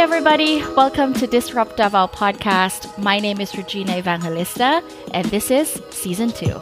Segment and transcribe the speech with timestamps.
[0.00, 0.62] everybody.
[0.76, 2.96] Welcome to Disrupt Davao podcast.
[2.96, 6.58] My name is Regina Evangelista, and this is season two.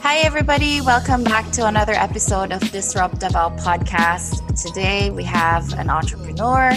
[0.00, 0.80] Hi, everybody.
[0.80, 4.62] Welcome back to another episode of Disrupt Davao podcast.
[4.62, 6.72] Today, we have an entrepreneur,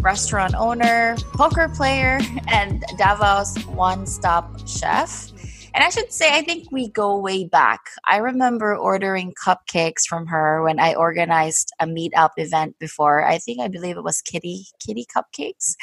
[0.00, 5.30] restaurant owner, poker player, and Davao's one stop chef.
[5.76, 7.90] And I should say, I think we go way back.
[8.08, 13.22] I remember ordering cupcakes from her when I organized a meetup event before.
[13.22, 15.74] I think I believe it was Kitty Kitty Cupcakes.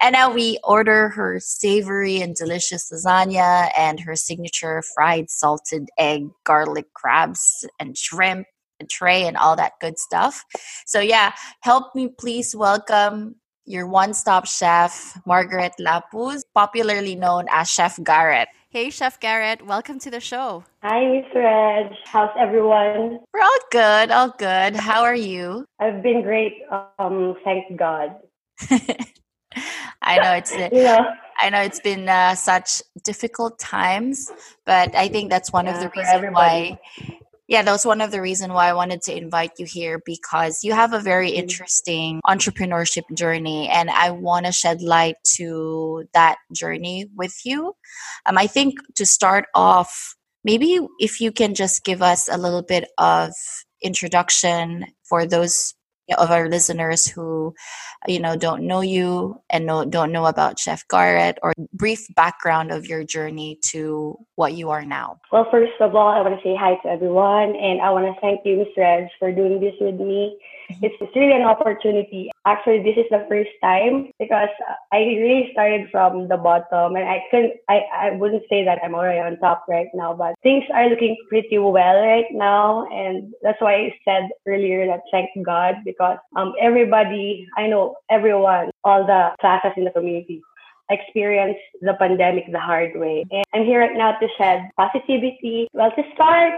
[0.00, 6.28] And now we order her savory and delicious lasagna and her signature fried salted egg,
[6.44, 8.46] garlic crabs, and shrimp
[8.78, 10.44] and tray and all that good stuff.
[10.86, 17.98] So yeah, help me please welcome your one-stop chef, Margaret Lapuz, popularly known as Chef
[18.02, 18.48] Garrett.
[18.70, 20.64] Hey, Chef Garrett, welcome to the show.
[20.82, 21.92] Hi, Miss Reg.
[22.04, 23.18] How's everyone?
[23.32, 24.76] We're all good, all good.
[24.76, 25.64] How are you?
[25.80, 26.62] I've been great.
[26.98, 28.16] Um, thank God.
[30.02, 31.16] I know it's yeah.
[31.40, 34.30] I know it's been uh, such difficult times,
[34.66, 36.78] but I think that's one yeah, of the reasons why
[37.50, 40.62] yeah, that was one of the reasons why I wanted to invite you here because
[40.62, 46.36] you have a very interesting entrepreneurship journey, and I want to shed light to that
[46.54, 47.74] journey with you.
[48.24, 52.62] Um, I think to start off, maybe if you can just give us a little
[52.62, 53.32] bit of
[53.82, 55.74] introduction for those
[56.18, 57.54] of our listeners who
[58.06, 62.70] you know don't know you and know, don't know about chef garrett or brief background
[62.70, 66.42] of your journey to what you are now well first of all i want to
[66.42, 69.74] say hi to everyone and i want to thank you ms reg for doing this
[69.80, 70.36] with me.
[70.82, 72.30] It's, it's really an opportunity.
[72.46, 74.48] Actually, this is the first time because
[74.92, 78.94] I really started from the bottom and I couldn't, I, I wouldn't say that I'm
[78.94, 82.86] already on top right now, but things are looking pretty well right now.
[82.88, 88.70] And that's why I said earlier that thank God because um, everybody, I know everyone,
[88.84, 90.40] all the classes in the community
[90.90, 93.24] experience the pandemic the hard way.
[93.30, 95.68] And I'm here right now to shed positivity.
[95.72, 96.54] Well, to start,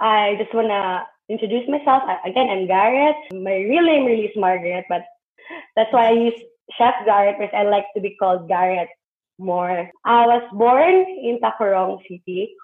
[0.00, 2.02] I just want to introduce myself.
[2.24, 3.16] Again, I'm Garrett.
[3.32, 5.02] My real name really is Margaret, but
[5.74, 6.40] that's why I use
[6.78, 8.88] Chef Garrett because I like to be called Garrett
[9.38, 9.90] more.
[10.04, 12.54] I was born in Tacurong City,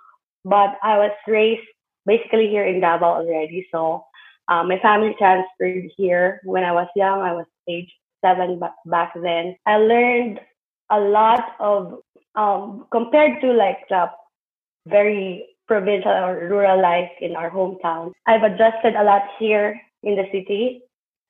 [0.44, 1.66] but I was raised
[2.06, 3.66] basically here in Davao already.
[3.70, 4.04] So
[4.48, 7.20] uh, my family transferred here when I was young.
[7.20, 7.90] I was age
[8.24, 9.56] seven back then.
[9.66, 10.40] I learned
[10.90, 12.00] a lot of
[12.34, 14.10] um, compared to like the
[14.86, 18.12] very provincial or rural life in our hometown.
[18.26, 20.82] I've adjusted a lot here in the city.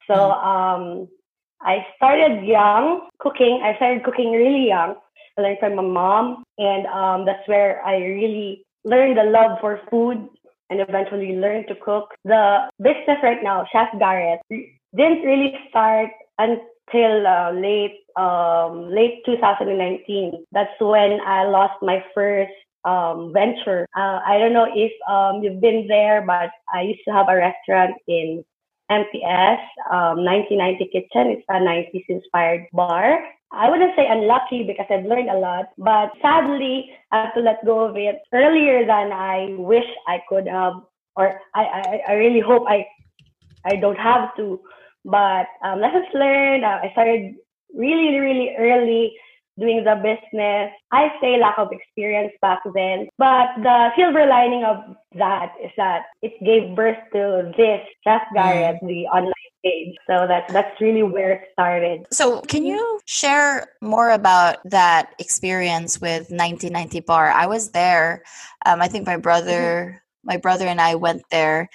[0.07, 0.45] So mm.
[0.45, 1.09] um,
[1.61, 3.61] I started young cooking.
[3.63, 4.97] I started cooking really young.
[5.39, 9.81] I learned from my mom, and um, that's where I really learned the love for
[9.91, 10.29] food
[10.69, 12.11] and eventually learned to cook.
[12.25, 20.45] The business right now, Chef Garrett, didn't really start until uh, late um, late 2019.
[20.53, 22.53] That's when I lost my first
[22.85, 23.87] um, venture.
[23.97, 27.37] Uh, I don't know if um, you've been there, but I used to have a
[27.37, 28.45] restaurant in
[28.91, 29.61] MTS,
[29.91, 31.31] um, 1990 Kitchen.
[31.33, 33.25] It's a 90s inspired bar.
[33.53, 37.65] I wouldn't say unlucky because I've learned a lot, but sadly, I have to let
[37.67, 40.75] go of it earlier than I wish I could have,
[41.17, 42.87] or I, I, I really hope I,
[43.67, 44.59] I don't have to.
[45.05, 47.35] But um, lessons learned, uh, I started
[47.75, 49.15] really, really early
[49.59, 50.71] doing the business.
[50.91, 56.05] I say lack of experience back then, but the silver lining of that is that
[56.23, 58.89] it gave birth to this Chef Garrett, mm.
[58.89, 59.33] the online
[59.65, 59.95] page.
[60.07, 62.07] So that's that's really where it started.
[62.11, 67.31] So can you share more about that experience with 1990 Bar?
[67.31, 68.23] I was there.
[68.67, 70.27] Um, I think my brother, mm-hmm.
[70.27, 71.69] my brother and I went there,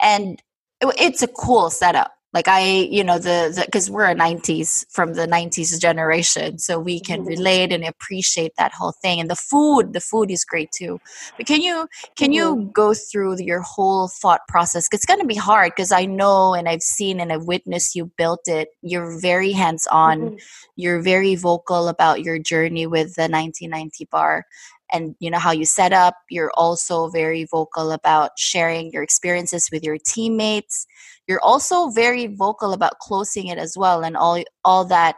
[0.00, 0.40] and
[0.80, 5.14] it, it's a cool setup like i you know the because we're a 90s from
[5.14, 7.28] the 90s generation so we can mm-hmm.
[7.28, 11.00] relate and appreciate that whole thing and the food the food is great too
[11.36, 12.70] but can you can you mm-hmm.
[12.72, 16.68] go through your whole thought process it's going to be hard because i know and
[16.68, 20.36] i've seen and i've witnessed you built it you're very hands on mm-hmm.
[20.76, 24.44] you're very vocal about your journey with the 1990 bar
[24.94, 29.68] and you know how you set up you're also very vocal about sharing your experiences
[29.70, 30.86] with your teammates
[31.26, 35.16] you're also very vocal about closing it as well and all all that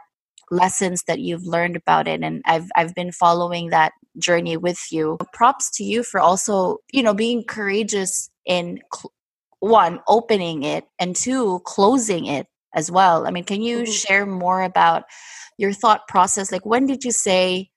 [0.49, 5.17] lessons that you've learned about it and I've I've been following that journey with you.
[5.33, 9.13] Props to you for also, you know, being courageous in cl-
[9.59, 13.25] one opening it and two closing it as well.
[13.25, 13.91] I mean, can you mm-hmm.
[13.91, 15.03] share more about
[15.57, 17.69] your thought process like when did you say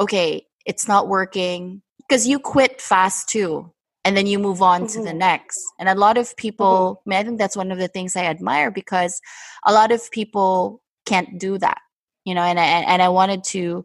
[0.00, 3.70] okay, it's not working because you quit fast too
[4.04, 4.92] and then you move on mm-hmm.
[4.92, 5.18] to the mm-hmm.
[5.18, 7.10] next and a lot of people mm-hmm.
[7.10, 9.20] I, mean, I think that's one of the things i admire because
[9.64, 11.78] a lot of people can't do that
[12.24, 13.84] you know and I, and I wanted to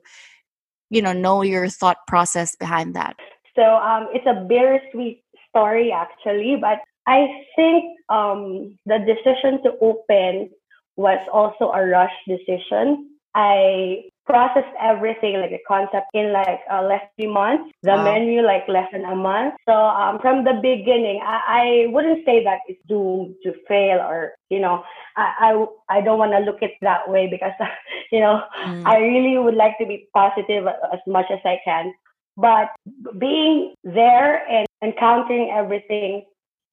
[0.90, 3.16] you know know your thought process behind that
[3.56, 6.80] so um, it's a bittersweet story actually but
[7.10, 7.26] I
[7.56, 10.52] think um, the decision to open
[10.96, 13.10] was also a rush decision.
[13.34, 18.04] I processed everything like the concept in like uh, less three months the wow.
[18.04, 22.44] menu like less than a month so um, from the beginning I, I wouldn't say
[22.44, 24.84] that it's doomed to fail or you know
[25.18, 27.54] i i, I don't want to look it that way because
[28.12, 28.86] you know mm.
[28.86, 31.92] i really would like to be positive as much as i can
[32.38, 32.70] but
[33.18, 36.24] being there and encountering everything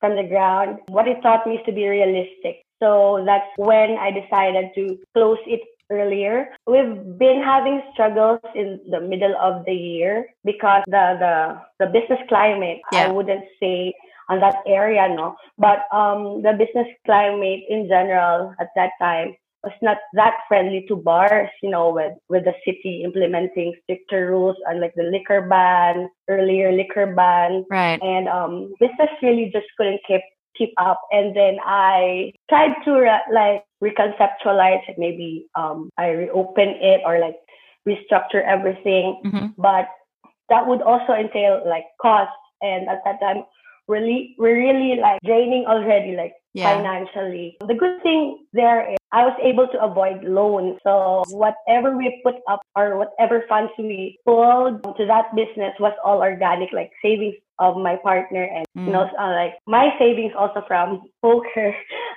[0.01, 4.11] from the ground what it taught me is to be realistic so that's when i
[4.11, 6.49] decided to close it earlier.
[6.67, 11.35] We've been having struggles in the middle of the year because the the,
[11.85, 13.07] the business climate, yeah.
[13.07, 13.95] I wouldn't say
[14.29, 19.75] on that area, no, but um, the business climate in general at that time was
[19.83, 24.81] not that friendly to bars, you know, with, with the city implementing stricter rules on
[24.81, 27.65] like the liquor ban, earlier liquor ban.
[27.69, 28.01] Right.
[28.01, 30.23] And um, business really just couldn't keep
[30.57, 31.01] keep up.
[31.11, 34.97] And then I tried to re- like reconceptualize it.
[34.99, 37.37] Maybe um, I reopen it or like
[37.87, 39.21] restructure everything.
[39.25, 39.47] Mm-hmm.
[39.59, 39.89] But
[40.49, 42.35] that would also entail like costs.
[42.63, 43.45] And at that time,
[43.89, 46.75] really, we're really like draining already, like yeah.
[46.75, 47.57] financially.
[47.61, 50.79] The good thing there is I was able to avoid loans.
[50.83, 56.19] So whatever we put up or whatever funds we pulled to that business was all
[56.21, 58.87] organic, like savings of my partner and mm.
[58.87, 61.75] you know uh, like my savings also from poker.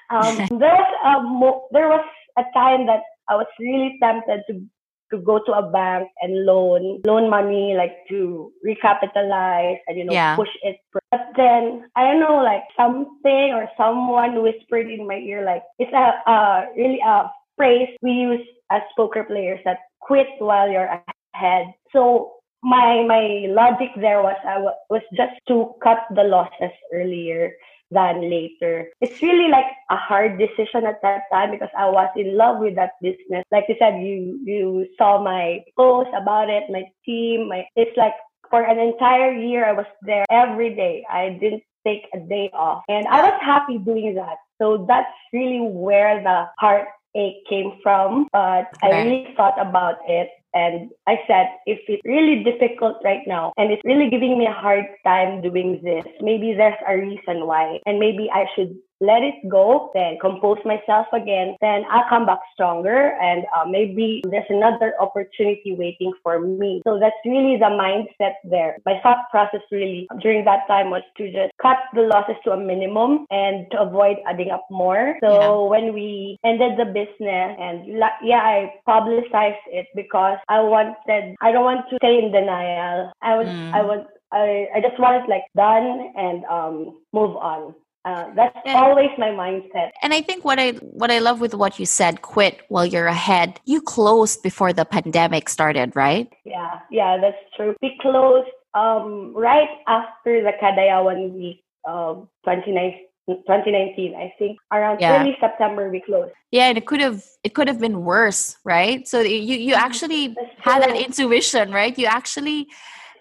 [0.09, 2.05] Um, there was a mo- there was
[2.37, 4.61] a time that I was really tempted to
[5.11, 10.13] to go to a bank and loan loan money like to recapitalize and you know
[10.13, 10.35] yeah.
[10.35, 15.43] push it but then i don't know like something or someone whispered in my ear
[15.45, 20.69] like it's a uh, really a phrase we use as poker players that quit while
[20.69, 20.89] you're
[21.33, 26.75] ahead so my my logic there was I w- was just to cut the losses
[26.93, 27.53] earlier
[27.91, 28.89] than later.
[29.01, 32.75] It's really like a hard decision at that time because I was in love with
[32.75, 33.45] that business.
[33.51, 37.49] Like you said, you you saw my post about it, my team.
[37.49, 38.13] My it's like
[38.49, 41.03] for an entire year I was there every day.
[41.09, 44.37] I didn't take a day off, and I was happy doing that.
[44.61, 48.27] So that's really where the heartache came from.
[48.31, 48.93] But okay.
[48.93, 53.71] I really thought about it and I said, if it's really difficult right now and
[53.71, 57.79] it's really giving me a hard time doing this, maybe there's a reason why.
[57.85, 62.39] And maybe I should let it go, then compose myself again, then I'll come back
[62.53, 66.81] stronger and uh, maybe there's another opportunity waiting for me.
[66.83, 68.77] So that's really the mindset there.
[68.85, 72.57] My thought process really during that time was to just cut the losses to a
[72.57, 75.15] minimum and to avoid adding up more.
[75.21, 75.69] So yeah.
[75.69, 77.87] when we ended the business and
[78.23, 83.11] yeah, I publicized it because I wanted, I don't want to stay in denial.
[83.21, 83.73] I was, mm.
[83.73, 87.73] I was, I, I just wanted like done and um move on.
[88.05, 89.91] Uh, that's and, always my mindset.
[90.01, 93.07] And I think what I what I love with what you said, quit while you're
[93.07, 93.59] ahead.
[93.65, 96.31] You closed before the pandemic started, right?
[96.45, 97.75] Yeah, yeah, that's true.
[97.81, 103.05] We closed um, right after the Kadayawan week of 2019.
[103.29, 105.21] 2019 i think around yeah.
[105.21, 109.07] early september we closed yeah and it could have it could have been worse right
[109.07, 109.85] so you you mm-hmm.
[109.85, 112.67] actually had that intuition right you actually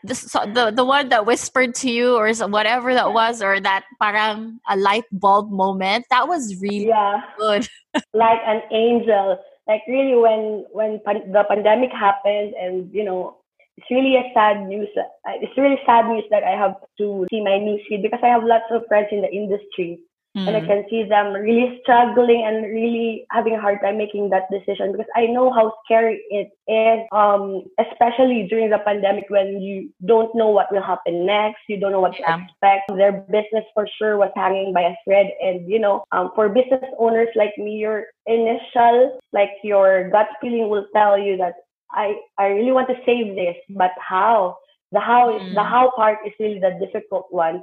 [0.04, 0.14] the,
[0.54, 4.76] the the one that whispered to you or whatever that was or that parang a
[4.76, 7.22] light bulb moment that was really yeah.
[7.38, 7.68] good.
[8.14, 9.38] Like an angel.
[9.66, 13.38] Like really when when pan- the pandemic happened and you know
[13.78, 17.40] it's really a sad news uh, it's really sad news that i have to see
[17.40, 19.98] my newsfeed because i have lots of friends in the industry
[20.36, 20.46] Mm.
[20.46, 20.66] And I mm.
[20.66, 25.06] can see them really struggling and really having a hard time making that decision because
[25.16, 30.48] I know how scary it is, um, especially during the pandemic when you don't know
[30.48, 32.36] what will happen next, you don't know what yeah.
[32.36, 32.92] to expect.
[32.94, 35.30] Their business for sure was hanging by a thread.
[35.40, 40.68] And, you know, um, for business owners like me, your initial, like your gut feeling
[40.68, 41.54] will tell you that
[41.90, 44.58] I, I really want to save this, but how?
[44.92, 45.54] The how is mm.
[45.54, 47.62] the how part is really the difficult one.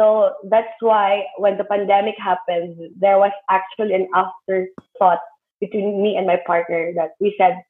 [0.00, 5.20] So that's why when the pandemic happened, there was actually an afterthought
[5.60, 7.62] between me and my partner that we said,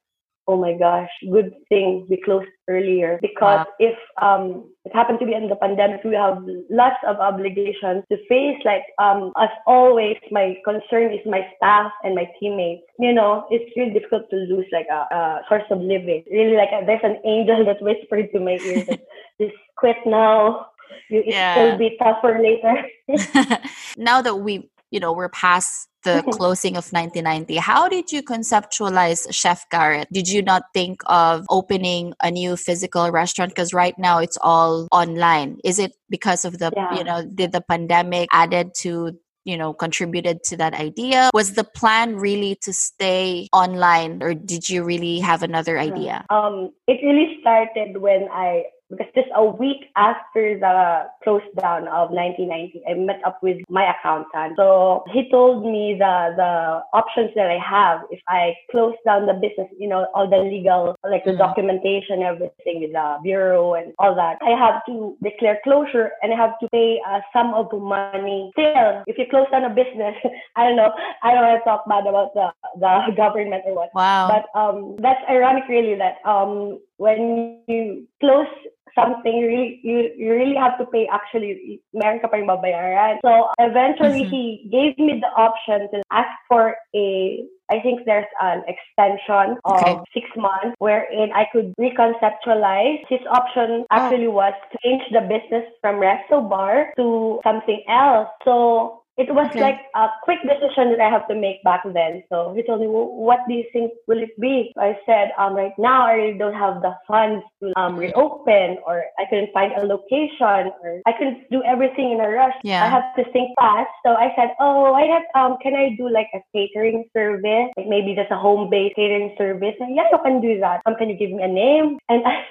[0.49, 3.19] oh my gosh, good thing we closed earlier.
[3.23, 3.73] Because wow.
[3.79, 8.19] if um, it happened to be in the pandemic, we have lots of obligations to
[8.29, 8.59] face.
[8.65, 12.83] Like, um, as always, my concern is my staff and my teammates.
[12.99, 16.25] You know, it's really difficult to lose like a, a source of living.
[16.31, 19.01] Really, like a, there's an angel that whispered to my ear that
[19.41, 20.67] just quit now
[21.09, 23.59] you, it will be tougher later.
[23.97, 27.57] now that we, you know, we're past the closing of 1990.
[27.57, 30.09] How did you conceptualize Chef Garrett?
[30.13, 33.51] Did you not think of opening a new physical restaurant?
[33.53, 35.59] Because right now it's all online.
[35.65, 36.95] Is it because of the, Yeah.
[36.97, 41.65] you know, did the pandemic added to you know contributed to that idea was the
[41.65, 47.39] plan really to stay online or did you really have another idea Um, it really
[47.41, 53.21] started when I because just a week after the close down of 1990, I met
[53.25, 54.57] up with my accountant.
[54.57, 56.53] So he told me the the
[56.93, 59.69] options that I have if I close down the business.
[59.79, 61.39] You know, all the legal, like the Mhm.
[61.39, 64.39] documentation, everything with the bureau and all that.
[64.43, 68.51] I have to declare closure and I have to pay a sum of money.
[68.55, 70.17] Still, if you close down a business,
[70.57, 70.93] I don't know.
[71.23, 72.47] I don't want to talk bad about the
[72.79, 73.91] the government or what.
[73.95, 78.47] wow But um, that's ironic, really, that um, when you close
[78.95, 81.09] something, you really, you, you really have to pay.
[81.11, 83.19] Actually, meron ka pa babayaran.
[83.27, 84.31] So eventually, Mhm.
[84.31, 87.43] he gave me the option to ask for a.
[87.73, 89.97] I think there's an extension of Okay.
[90.13, 93.01] six months wherein I could reconceptualize.
[93.09, 98.29] His option actually was to change the business from resto bar to something else.
[98.45, 99.61] So it was Okay.
[99.61, 102.25] like a quick decision that I have to make back then.
[102.31, 104.73] So he told me, well, what do you think will it be?
[104.79, 109.05] I said, um, right now I really don't have the funds to um, reopen or
[109.19, 112.57] I couldn't find a location or I couldn't do everything in a rush.
[112.65, 112.85] Yeah.
[112.85, 113.91] I have to think fast.
[114.05, 117.69] So I said, oh, I have, um, can I do like a catering service?
[117.77, 119.75] Like maybe just a home-based catering service?
[119.81, 120.81] And yeah, you can do that.
[120.87, 121.99] Um, can you give me a name?
[122.09, 122.45] And I,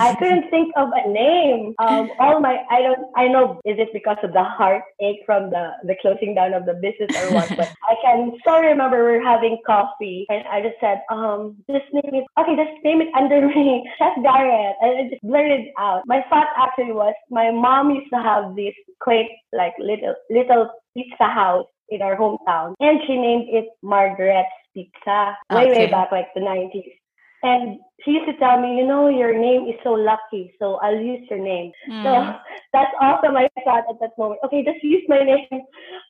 [0.00, 1.74] I couldn't think of a name.
[1.78, 5.72] Um, all my I don't I know is it because of the heartache from the
[5.84, 9.22] the closing down of the business or what, but I can still remember we are
[9.22, 13.46] having coffee and I just said, um, just name it okay, just name it under
[13.54, 16.02] me, Chef Garrett, and I just blurted it out.
[16.06, 21.28] My thought actually was my mom used to have this quaint like little little pizza
[21.28, 26.40] house in our hometown, and she named it Margaret's Pizza way way back like the
[26.40, 26.92] nineties.
[27.42, 30.98] And she used to tell me, you know, your name is so lucky, so I'll
[30.98, 31.72] use your name.
[31.90, 32.02] Mm.
[32.02, 32.38] So
[32.72, 34.40] that's also my thought at that moment.
[34.44, 35.46] Okay, just use my name.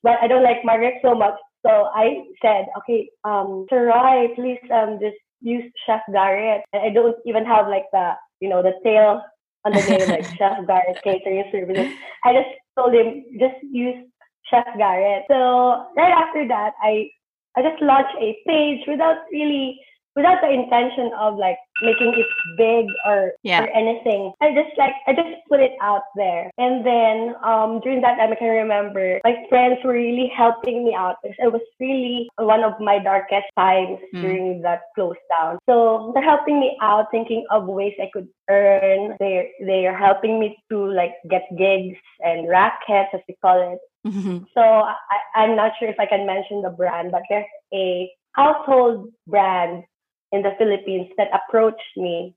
[0.03, 1.35] But I don't like Margaret so much.
[1.67, 6.63] So I said, okay, um, Sarai, please um just use Chef Garrett.
[6.73, 9.23] And I don't even have like the, you know, the tail
[9.65, 11.93] on the name, like Chef Garrett Catering Services.
[12.25, 14.07] I just told him, just use
[14.51, 15.25] Chef Garrett.
[15.29, 17.11] So right after that, I
[17.57, 19.81] I just launched a page without really
[20.19, 22.27] without the intention of like making it
[22.59, 23.63] big or Yeah.
[23.63, 24.35] or anything.
[24.43, 26.51] I just like I just put it out there.
[26.59, 30.93] And then um during that time I can remember my friends were really helping me
[30.95, 34.23] out because it was really one of my darkest times Mm.
[34.23, 35.59] during that close down.
[35.69, 39.15] So they're helping me out thinking of ways I could earn.
[39.23, 43.81] They they are helping me to like get gigs and rackets as we call it.
[44.07, 44.47] Mhm.
[44.57, 44.97] So I,
[45.41, 49.85] I'm not sure if I can mention the brand, but there's a household brand
[50.33, 52.35] in the Philippines that approached me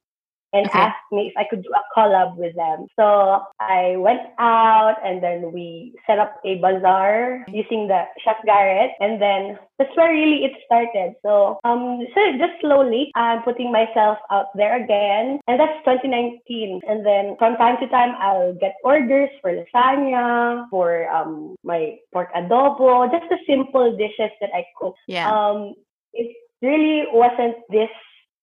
[0.53, 0.79] and Okay.
[0.79, 2.87] asked me if I could do a collab with them.
[2.99, 8.91] So I went out and then we set up a bazaar using the Chef Garrett
[8.99, 11.15] and then that's where really it started.
[11.23, 17.05] So um so just slowly I'm putting myself out there again and that's 2019 and
[17.05, 23.07] then from time to time I'll get orders for lasagna, for um my pork adobo,
[23.09, 25.75] just the simple dishes that I cook yeah um
[26.13, 26.27] it
[26.61, 27.89] really wasn't this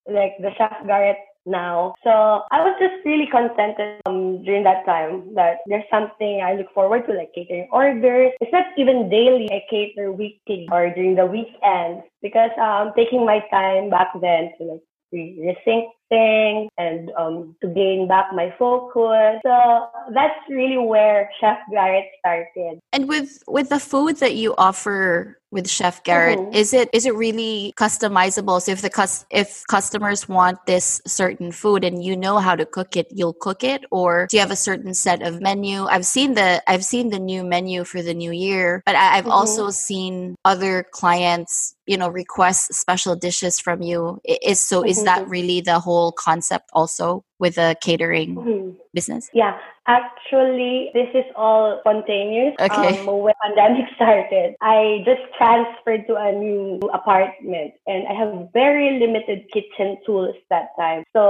[0.06, 1.94] like the chef garrett now.
[2.04, 6.72] So i was just really contented um during that time that there's something i look
[6.74, 8.32] forward to like catering orders.
[8.40, 13.40] It's not even daily i cater weekly or during the weekends because um taking my
[13.50, 19.40] time back then to like re- rethink things and um to gain back my focus
[19.44, 25.38] so that's really where chef garrett started and with with the food that you offer
[25.50, 26.54] with chef garrett Mhm.
[26.54, 31.52] is it is it really customizable so if the cus- if customers want this certain
[31.52, 34.50] food and you know how to cook it you'll cook it or do you have
[34.50, 38.12] a certain set of menu i've seen the i've seen the new menu for the
[38.14, 39.32] new year but I, i've Mhm.
[39.38, 45.24] also seen other clients you know request special dishes from you is so is that
[45.24, 45.30] Mhm.
[45.30, 47.06] really the whole concept also
[47.38, 48.76] with a catering Mhm.
[48.94, 49.54] business Yeah,
[49.86, 52.54] actually, this is all spontaneous.
[52.66, 52.98] Okay.
[52.98, 58.88] Um, when pandemic started, I just transferred to a new apartment, and I have very
[59.02, 61.04] limited kitchen tools that time.
[61.14, 61.22] So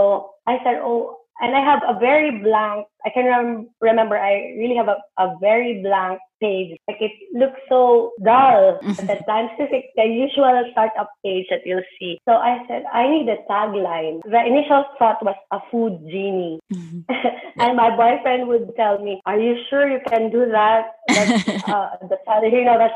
[0.47, 1.19] I said, oh.
[1.41, 5.37] And I have a very blank, I can rem- remember, I really have a, a
[5.41, 6.77] very blank page.
[6.89, 9.49] Like it looks so dull at that time.
[9.59, 12.19] It's like the usual startup page that you'll see.
[12.29, 14.21] So I said, I need a tagline.
[14.25, 16.59] The initial thought was a food genie.
[16.73, 17.05] Mhm.
[17.59, 20.91] and my boyfriend would tell me, "Are you sure you can do that?
[21.09, 22.95] That's, uh, how- you know that's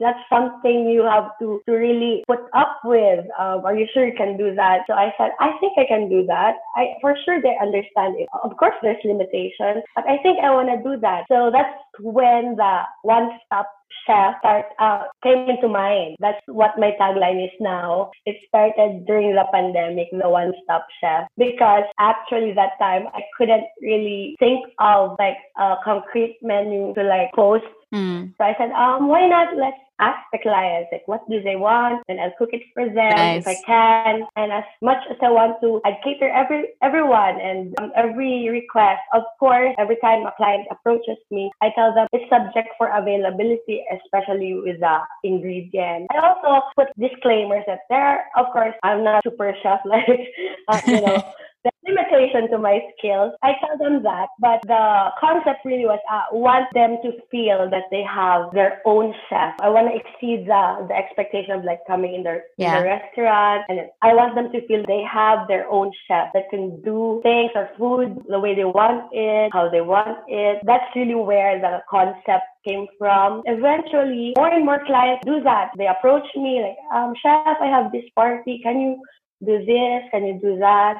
[0.00, 3.24] that's something you have to, to really put up with.
[3.38, 4.80] Um, are you sure you can do that?
[4.86, 6.54] So I said, I think I can do that.
[6.76, 8.28] I for sure they understand it.
[8.42, 11.24] Of course, there's limitations, but I think I want to do that.
[11.28, 13.68] So that's when the one stop
[14.06, 16.16] chef start uh, came into mind.
[16.20, 18.10] That's what my tagline is now.
[18.24, 23.64] It started during the pandemic, the one stop chef, because actually that time I couldn't
[23.82, 27.64] really think of like a concrete menu to like post
[27.94, 28.34] Mm.
[28.36, 32.02] So I said, um, why not let's ask the clients like what do they want
[32.08, 33.42] and I'll cook it for them nice.
[33.42, 34.22] if I can.
[34.36, 39.00] And as much as I want to, I cater every everyone and um, every request.
[39.12, 43.84] Of course, every time a client approaches me, I tell them it's subject for availability,
[43.90, 46.08] especially with the ingredients.
[46.14, 50.30] I also put disclaimers that there, of course, I'm not super chef like,
[50.68, 51.22] uh, you know.
[51.64, 53.32] the limitation to my skills.
[53.42, 57.68] I tell them that, but the concept really was I uh, want them to feel
[57.70, 59.54] that they have their own chef.
[59.60, 62.78] I want to exceed the, the expectation of like coming in their, yeah.
[62.78, 66.50] in the restaurant, and I want them to feel they have their own chef that
[66.50, 70.60] can do things or food the way they want it, how they want it.
[70.64, 73.42] That's really where the concept came from.
[73.46, 75.70] Eventually, more and more clients do that.
[75.76, 78.60] They approach me like, um, chef, I have this party.
[78.62, 79.02] Can you
[79.44, 80.02] do this?
[80.10, 80.98] Can you do that?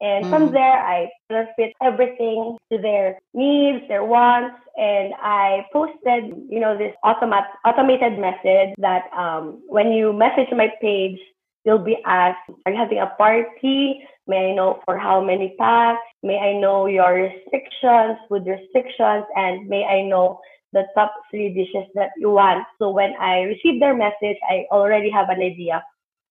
[0.00, 0.30] And mm.
[0.30, 1.10] from there, I
[1.56, 8.18] fit everything to their needs, their wants, and I posted, you know, this automat- automated
[8.18, 11.18] message that um, when you message my page,
[11.64, 14.06] you'll be asked, are you having a party?
[14.28, 16.00] May I know for how many packs?
[16.22, 20.38] May I know your restrictions, food restrictions, and may I know
[20.72, 22.64] the top three dishes that you want.
[22.78, 25.82] So when I receive their message, I already have an idea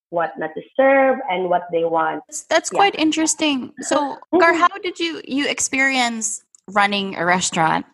[0.10, 2.24] what not to serve and what they want.
[2.50, 2.78] That's, yeah.
[2.78, 3.74] quite interesting.
[3.82, 7.86] So, Gar, how did you you experience running a restaurant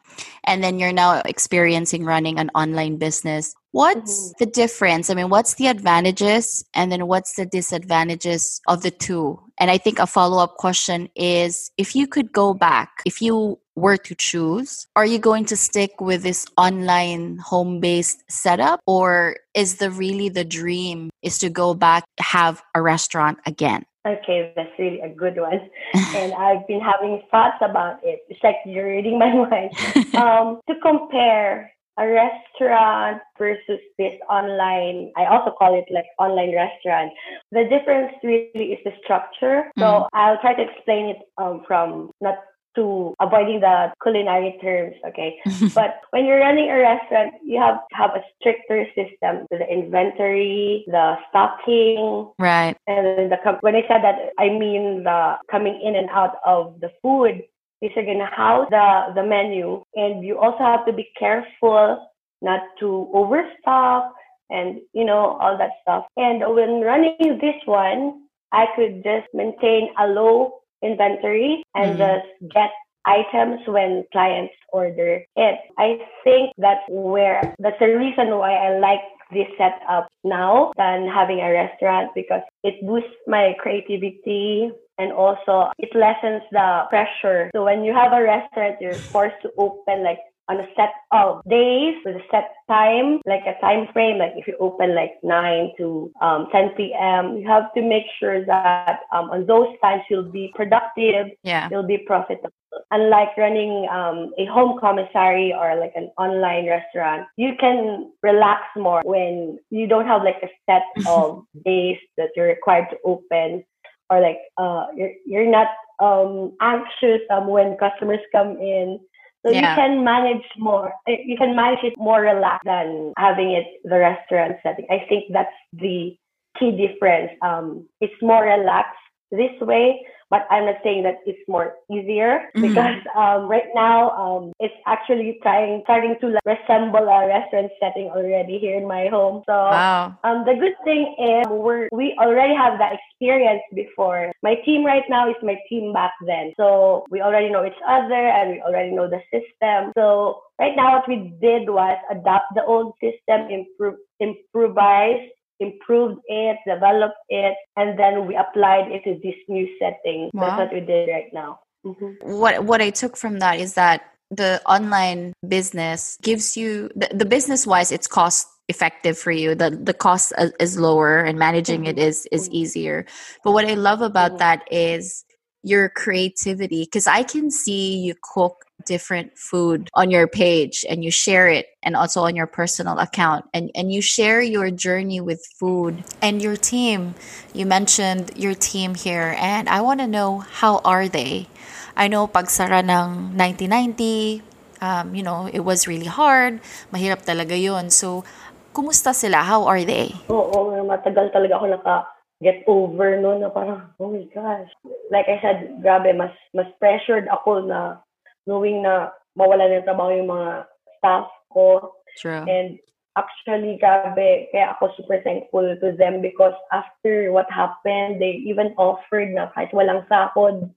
[0.45, 3.55] and then you're now experiencing running an online business?
[3.71, 4.43] What's mm-hmm.
[4.43, 5.09] the difference?
[5.09, 9.39] I mean, what's the advantages and then what's the disadvantages of the two?
[9.59, 13.59] And I think a follow up question is if you could go back, if you
[13.75, 19.37] were to choose, are you going to stick with this online home based setup or
[19.53, 23.85] is the really the dream is to go back have a restaurant again?
[24.05, 25.69] Okay, that's really a good one.
[26.15, 28.19] and I've been having thoughts about it.
[28.29, 29.71] It's like you're reading my mind.
[30.15, 37.13] um, to compare a restaurant versus this online, I also call it like online restaurant.
[37.51, 39.71] The difference really is the structure.
[39.77, 40.07] So mm.
[40.13, 42.35] I'll try to explain it um, from not
[42.75, 45.39] to avoiding the culinary terms, okay?
[45.75, 49.67] but when you're running a restaurant, you have to have a stricter system to the
[49.69, 52.31] inventory, the stocking.
[52.39, 52.75] Right.
[52.87, 56.91] And the when I said that, I mean the coming in and out of the
[57.01, 57.43] food.
[57.81, 59.83] Is going to house the, the menu.
[59.93, 62.07] And you also have to be careful
[62.41, 64.13] not to overstock
[64.49, 66.05] and, you know, all that stuff.
[66.15, 71.99] And when running this one, I could just maintain a low inventory and mm-hmm.
[71.99, 72.71] just get
[73.05, 75.59] items when clients order it.
[75.77, 81.39] I think that's where that's the reason why I like this setup now than having
[81.39, 87.49] a restaurant because it boosts my creativity and also it lessens the pressure.
[87.55, 91.41] So when you have a restaurant, you're forced to open like on a set of
[91.49, 94.17] days with a set time, like a time frame.
[94.17, 98.45] Like if you open like 9 to um, 10 p.m., you have to make sure
[98.45, 101.67] that um, on those times you'll be productive, yeah.
[101.71, 102.51] you'll be profitable.
[102.91, 109.01] Unlike running um, a home commissary or like an online restaurant, you can relax more
[109.05, 113.63] when you don't have like a set of days that you're required to open
[114.09, 115.67] or like uh, you're, you're not
[115.99, 118.99] um, anxious um, when customers come in
[119.45, 119.71] so yeah.
[119.71, 120.93] you can manage more.
[121.07, 124.85] Eh, you can manage it more relaxed than having it the restaurant setting.
[124.89, 126.15] I think that's the
[126.57, 127.31] key difference.
[127.41, 128.97] Um, it's more relaxed
[129.33, 132.65] this way, but I'm not saying that it's more easier mm-hmm.
[132.65, 138.09] because um, right now um, it's actually trying starting to like, resemble a restaurant setting
[138.09, 139.43] already here in my home.
[139.45, 140.17] So wow.
[140.23, 144.33] um, the good thing is we we already have that experience before.
[144.41, 148.23] My team right now is my team back then, so we already know each other
[148.37, 149.93] and we already know the system.
[149.93, 156.57] So right now what we did was adapt the old system, improve, improvise improved it,
[156.67, 160.29] developed it, and then we applied it to this new setting.
[160.33, 160.57] Wow.
[160.57, 161.59] That's what we did right now.
[161.85, 162.39] Mm-hmm.
[162.39, 167.25] What what I took from that is that the online business gives you the, the
[167.25, 171.97] business wise it's cost effective for you the the cost is lower and managing mm-hmm.
[171.97, 172.55] it is is mm-hmm.
[172.55, 173.05] easier
[173.43, 174.37] but what i love about mm-hmm.
[174.39, 175.25] that is
[175.63, 181.09] your creativity because I can see you cook different food on your page and you
[181.09, 185.39] share it and also on your personal account and and you share your journey with
[185.57, 187.15] food and your team.
[187.53, 191.47] You mentioned your team here and I want to know how are they?
[191.95, 194.43] I know pagsara ng 1990
[194.83, 196.59] um, you know it was really hard
[196.91, 198.27] mahirap talaga yon so
[198.73, 199.45] kumusta sila?
[199.45, 200.11] How are they?
[200.27, 201.95] Oo matagal talaga ako naka
[202.43, 204.67] get over no na parang oh my gosh
[205.09, 208.03] like I said grabe mas mas pressured ako na
[208.45, 210.67] knowing na mawala ng trabaho yung mga
[210.99, 211.93] staff ko.
[212.17, 212.45] True.
[212.45, 212.77] And
[213.17, 219.33] actually, grabe, kaya ako super thankful to them because after what happened, they even offered
[219.33, 220.69] na kahit walang sakod,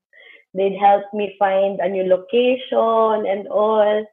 [0.56, 4.04] they'd help me find a new location and all.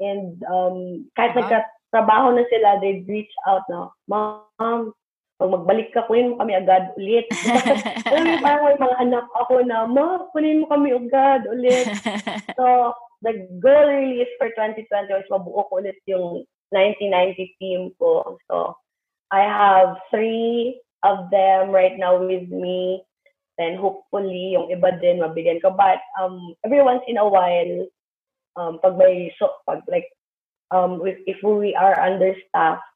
[0.00, 1.44] And um, kahit uh-huh.
[1.46, 4.96] nagkatrabaho na sila, they'd reach out na, Mom,
[5.42, 7.26] pag magbalik ka, kunin mo kami agad ulit.
[8.06, 11.90] Alam mo, parang may mga anak ako na, Ma, kunin mo kami agad ulit.
[12.58, 12.94] so,
[13.26, 18.38] the goal really is for 2020 is mabuo ko ulit yung 1990 team ko.
[18.46, 18.78] So,
[19.34, 23.02] I have three of them right now with me.
[23.58, 25.74] Then hopefully, yung iba din mabigyan ko.
[25.74, 27.90] But um, every once in a while,
[28.54, 30.06] um, pag may, so, pag like,
[30.70, 32.86] um, if, if we are understaffed,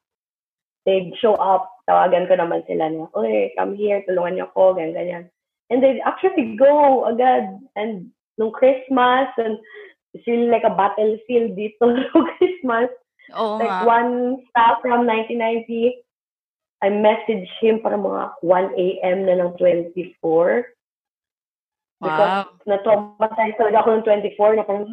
[0.87, 4.95] they'd show up, tawagan ko naman sila na, Uy, come here, tulungan niyo ako, ganyan,
[4.95, 5.25] ganyan.
[5.69, 7.59] And they actually go agad.
[7.75, 9.59] And nung Christmas, and
[10.15, 12.89] it's really like a battlefield dito nung Christmas.
[13.35, 15.99] Oh, like one staff from 1990,
[16.79, 19.19] I messaged him para mga 1 a.m.
[19.27, 20.71] na ng 24.
[21.99, 22.55] Because wow.
[22.69, 24.05] na-traumatize talaga ako ng
[24.39, 24.87] 24 na parang,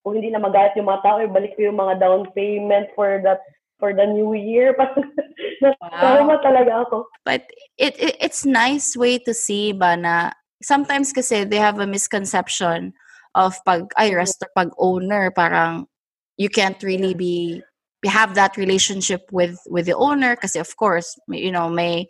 [0.00, 3.44] kung hindi na magalit yung mga tao, ibalik ko yung mga down payment for that
[3.80, 4.76] for the new year.
[4.78, 6.38] wow.
[6.44, 7.08] talaga ako.
[7.24, 7.48] But
[7.80, 10.30] it, it it's nice way to see ba na
[10.62, 12.92] sometimes kasi they have a misconception
[13.34, 14.20] of pag ay mm-hmm.
[14.20, 15.86] rest pag owner parang
[16.36, 17.62] you can't really be
[18.04, 22.08] have that relationship with with the owner kasi of course you know may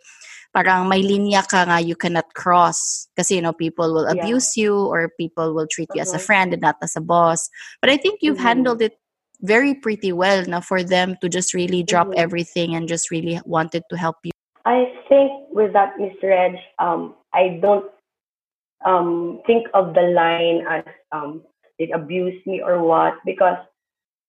[0.51, 4.67] parang may linya ka nga you cannot cross kasi you know people will abuse yeah.
[4.67, 6.11] you or people will treat you uh-huh.
[6.11, 6.27] as a mm-hmm.
[6.27, 7.47] friend and not as a boss
[7.79, 8.63] but i think you've mm-hmm.
[8.63, 8.99] handled it
[9.41, 12.19] very pretty well now for them to just really drop mm-hmm.
[12.19, 14.31] everything and just really wanted to help you?
[14.65, 16.13] I think with that, Ms.
[16.21, 17.89] Reg, um, I don't
[18.85, 21.43] um, think of the line as um,
[21.79, 23.57] they abuse me or what because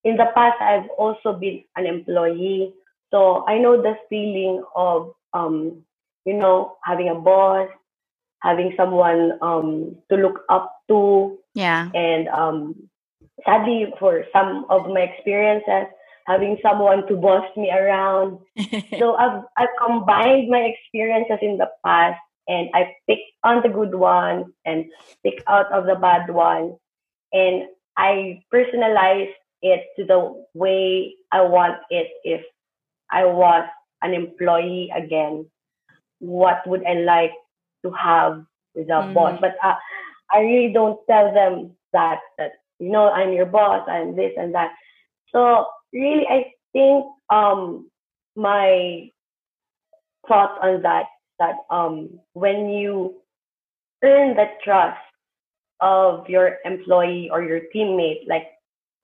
[0.04, 2.74] in the past I've also been an employee,
[3.12, 5.82] so I know the feeling of um,
[6.24, 7.68] you know having a boss,
[8.42, 12.74] having someone um, to look up to, yeah, and um,
[13.44, 15.92] sadly for some of my experiences
[16.26, 18.38] having someone to boss me around.
[18.98, 23.94] So i've i've combined my experiences in the past and i picked on the good
[23.94, 24.86] ones and
[25.24, 26.74] pick out of the bad ones.
[27.32, 27.64] And
[27.96, 32.42] i personalized it to the way i want it if
[33.10, 33.66] i was
[34.02, 35.46] an employee again.
[36.18, 37.32] What would i like
[37.84, 39.14] to have with a mm.
[39.14, 39.38] boss?
[39.40, 39.74] But uh,
[40.30, 44.54] i really don't tell them that that you know, I'm your boss, I'm this and
[44.54, 44.72] that.
[45.30, 47.90] So really, I think um,
[48.36, 49.10] my
[50.28, 51.06] thoughts on that
[51.38, 53.14] that um, when you
[54.04, 54.98] earn the trust
[55.80, 58.46] of your employee or your teammate, like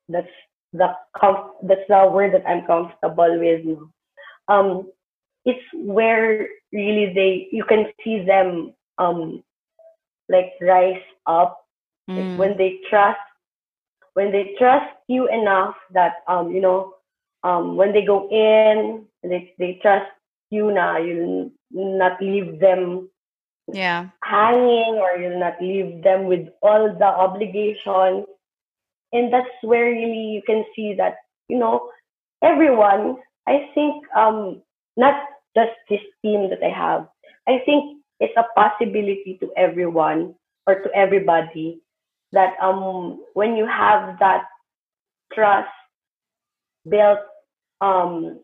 [0.09, 0.29] that's
[0.73, 3.79] the comf- that's the word that I'm comfortable with.
[4.49, 4.91] Um,
[5.45, 9.43] it's where really they you can see them um
[10.29, 11.65] like rise up
[12.09, 12.37] mm.
[12.37, 13.19] when they trust
[14.15, 16.95] when they trust you enough that um you know
[17.45, 20.11] um when they go in they they trust
[20.51, 23.09] you now you'll not leave them
[23.73, 24.09] yeah.
[24.25, 28.25] hanging or you'll not leave them with all the obligations
[29.13, 31.17] and that's where really you can see that
[31.49, 31.91] you know
[32.43, 33.17] everyone
[33.47, 34.63] i think um
[34.97, 35.15] not
[35.57, 37.07] just this team that i have
[37.47, 40.35] i think it's a possibility to everyone
[40.67, 41.81] or to everybody
[42.33, 44.45] that um when you have that
[45.33, 45.69] trust
[46.89, 47.21] built
[47.81, 48.41] um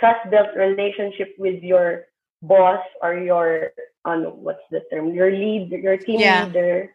[0.00, 2.04] trust built relationship with your
[2.42, 3.70] boss or your
[4.04, 6.46] um, what's the term your lead your team yeah.
[6.46, 6.94] leader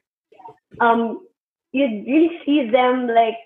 [0.80, 1.26] um
[1.72, 3.38] you really see them like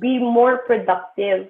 [0.00, 1.48] be more productive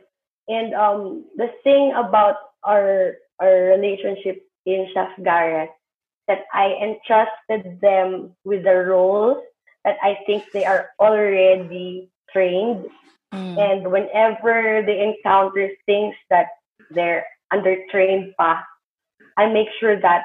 [0.48, 5.70] and um the thing about our our relationship in Chef Garrett
[6.28, 9.38] that I entrusted them with the roles
[9.86, 12.86] that I think they are already trained.
[13.32, 13.56] Mm.
[13.56, 16.48] And whenever they encounter things that
[16.90, 18.62] they're under trained pa,
[19.38, 20.24] I make sure that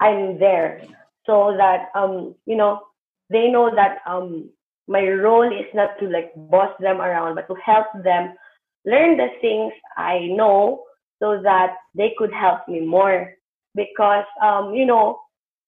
[0.00, 0.82] I'm there
[1.26, 2.82] so that um you know
[3.30, 4.50] they know that um
[4.88, 8.34] my role is not to like boss them around, but to help them
[8.84, 10.84] learn the things I know
[11.22, 13.34] so that they could help me more.
[13.74, 15.20] Because um, you know,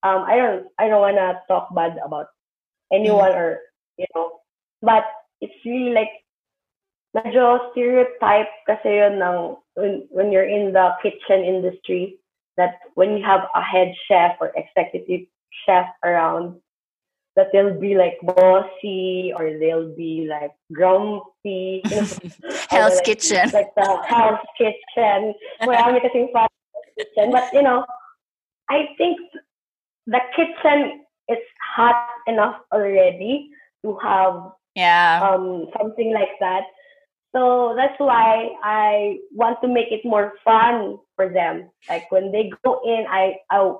[0.03, 2.27] um, I don't I don't wanna talk bad about
[2.91, 3.35] anyone mm.
[3.35, 3.59] or
[3.97, 4.39] you know,
[4.81, 5.05] but
[5.41, 6.11] it's really like
[7.15, 12.19] medyo stereotype kasi yun ng when, when you're in the kitchen industry
[12.57, 15.27] that when you have a head chef or executive
[15.65, 16.59] chef around
[17.35, 21.81] that they'll be like bossy or they'll be like grumpy.
[22.69, 23.49] Hell's like, Kitchen.
[23.51, 25.33] Like the Hell's Kitchen.
[25.61, 26.31] Marami kasing
[26.97, 27.31] kitchen.
[27.31, 27.85] But, you know,
[28.69, 29.19] I think
[30.07, 31.41] the kitchen is
[31.75, 31.95] hot
[32.27, 33.49] enough already
[33.83, 36.63] to have yeah um something like that.
[37.35, 41.69] So that's why I want to make it more fun for them.
[41.89, 43.75] Like when they go in, I I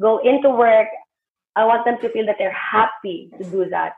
[0.00, 0.86] go into work.
[1.56, 3.94] I want them to feel that they're happy to do that.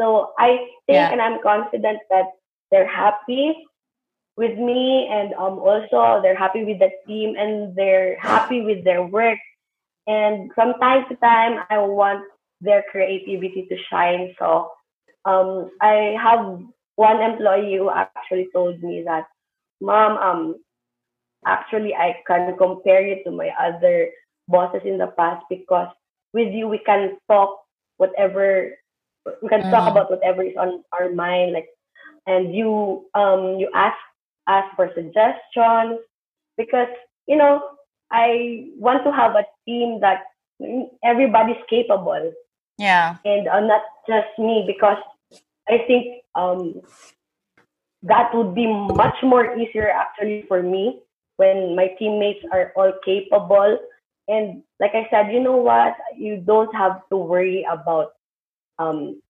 [0.00, 1.12] So I think yeah.
[1.12, 2.32] and I'm confident that
[2.70, 3.56] they're happy
[4.36, 9.02] with me and um also they're happy with the team and they're happy with their
[9.04, 9.38] work.
[10.06, 12.24] And from time to time I want
[12.60, 14.34] their creativity to shine.
[14.38, 14.70] So
[15.24, 16.60] um I have
[16.96, 19.26] one employee who actually told me that,
[19.80, 20.56] Mom, um,
[21.46, 24.08] actually I can compare you to my other
[24.48, 25.88] bosses in the past because
[26.32, 27.60] with you we can talk
[27.96, 28.70] whatever
[29.42, 29.70] we can mm.
[29.70, 31.68] talk about whatever is on our mind like
[32.26, 33.96] and you um you ask
[34.46, 35.98] ask for suggestions
[36.56, 36.88] because
[37.26, 37.62] you know
[38.10, 40.24] I want to have a team that
[41.04, 42.32] everybody's capable.
[42.78, 43.16] Yeah.
[43.24, 44.98] And uh, not just me because
[45.68, 46.80] I think um,
[48.02, 51.00] that would be much more easier actually for me
[51.36, 53.78] when my teammates are all capable.
[54.28, 55.94] And like I said, you know what?
[56.16, 58.12] You don't have to worry about
[58.78, 59.20] um,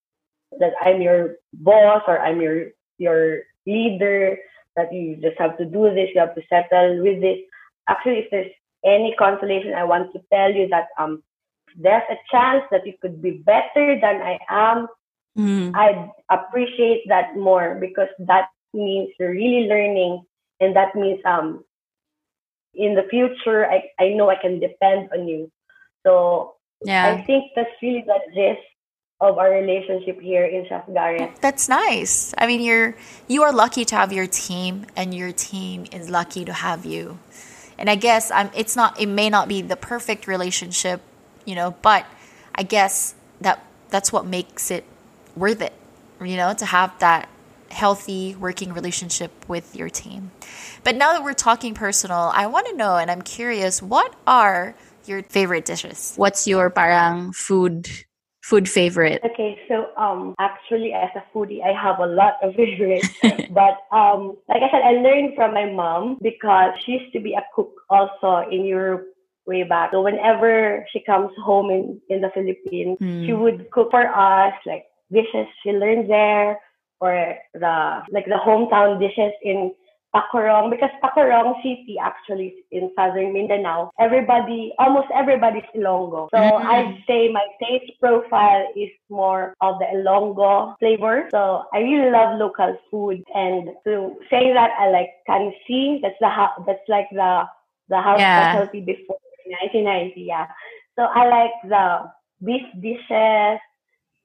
[0.59, 4.38] that I'm your boss or I'm your your leader.
[4.76, 6.11] That you just have to do this.
[6.14, 7.38] You have to settle with this.
[7.88, 8.52] Actually, if there's
[8.85, 11.22] any consolation, I want to tell you that um,
[11.78, 14.86] there's a chance that you could be better than I am
[15.36, 15.74] mm.
[15.74, 20.24] I'd appreciate that more because that means you're really learning
[20.60, 21.64] and that means um
[22.74, 25.50] in the future I, I know I can depend on you.
[26.06, 27.14] So yeah.
[27.14, 28.66] I think that's really the gist
[29.18, 31.36] of our relationship here in Garrett.
[31.40, 32.34] That's nice.
[32.36, 32.94] I mean you're
[33.28, 37.18] you are lucky to have your team and your team is lucky to have you.
[37.78, 41.00] And I guess I'm it's not it may not be the perfect relationship,
[41.46, 42.04] you know, but
[42.54, 44.85] I guess that that's what makes it
[45.35, 45.72] worth it,
[46.20, 47.28] you know, to have that
[47.70, 50.30] healthy working relationship with your team.
[50.85, 54.74] But now that we're talking personal, I want to know and I'm curious, what are
[55.06, 56.14] your favorite dishes?
[56.16, 57.88] What's your parang food
[58.42, 59.22] food favorite?
[59.24, 63.11] Okay, so um actually as a foodie I have a lot of favorites.
[63.50, 67.35] but um like I said I learned from my mom because she used to be
[67.35, 69.15] a cook also in Europe
[69.46, 69.90] way back.
[69.92, 73.26] So whenever she comes home in, in the Philippines, mm.
[73.26, 76.61] she would cook for us like dishes she learned there
[77.00, 79.72] or the like the hometown dishes in
[80.14, 86.28] Tacurong because Tacurong City actually in southern Mindanao, everybody, almost everybody's Ilonggo.
[86.30, 86.66] So mm-hmm.
[86.66, 91.28] I'd say my taste profile is more of the Ilonggo flavor.
[91.30, 96.30] So I really love local food and to say that I like kansi, that's the
[96.66, 97.44] that's like the
[97.88, 98.52] the house yeah.
[98.52, 100.46] specialty before 1990, yeah.
[100.96, 102.11] So I like the
[102.44, 103.61] beef dishes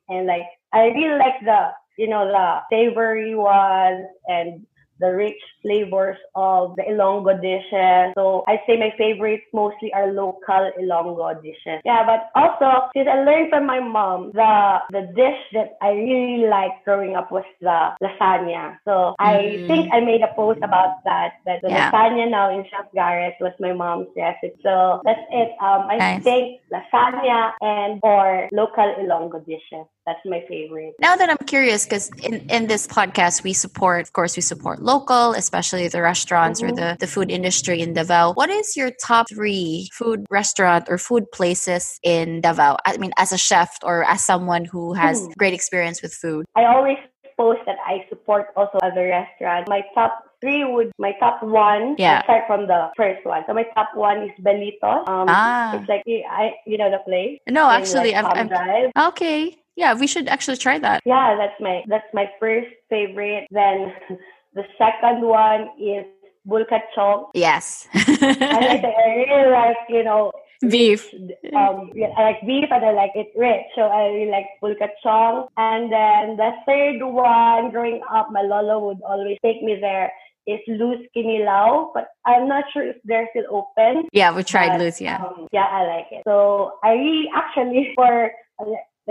[0.10, 4.66] and like I really like the you know the savory ones and
[5.02, 8.14] the rich flavors of the Ilonggo dishes.
[8.16, 11.82] So I'd say my favorites mostly are local Ilonggo dishes.
[11.84, 16.48] Yeah, but also since I learned from my mom, the the dish that I really
[16.48, 18.78] liked growing up was the lasagna.
[18.86, 19.68] So I mm.
[19.68, 21.42] think I made a post about that.
[21.46, 21.92] That the yeah.
[21.92, 24.56] lasagna now in Chef Garrett was my mom's recipe.
[24.64, 25.52] So that's it.
[25.60, 26.24] Um, I nice.
[26.24, 29.90] think lasagna and or local Ilonggo dishes.
[30.06, 30.94] That's my favorite.
[31.00, 34.82] Now that I'm curious, because in, in this podcast, we support, of course, we support
[34.82, 36.74] local, especially the restaurants mm-hmm.
[36.74, 38.34] or the, the food industry in Davao.
[38.34, 42.78] What is your top three food restaurant or food places in Davao?
[42.86, 45.36] I mean, as a chef or as someone who has mm.
[45.38, 46.46] great experience with food.
[46.56, 46.98] I always
[47.38, 49.70] post that I support also other restaurants.
[49.70, 51.96] My top three would my top one.
[51.98, 52.24] Yeah.
[52.24, 53.44] start from the first one.
[53.48, 55.08] So my top one is Belito.
[55.08, 55.78] Um, ah.
[55.78, 57.40] It's like I, you know the place.
[57.48, 59.61] No, actually, like, I'm, I'm okay.
[59.76, 61.02] Yeah, we should actually try that.
[61.06, 63.48] Yeah, that's my that's my first favorite.
[63.52, 63.94] Then
[64.54, 66.06] the second one is
[66.48, 67.30] Bulcachong.
[67.34, 67.88] Yes.
[67.94, 70.32] I, like, I really like, you know,
[70.68, 71.14] beef.
[71.56, 73.66] Um, yeah, I like beef and I like it rich.
[73.76, 75.48] So I really like Bulcachong.
[75.58, 80.12] And then the third one, growing up, my lolo would always take me there
[80.48, 84.08] is Luz Kinilaw, but I'm not sure if they're still open.
[84.12, 85.24] Yeah, we tried Luz, yeah.
[85.24, 86.24] Um, yeah, I like it.
[86.26, 88.32] So I really actually for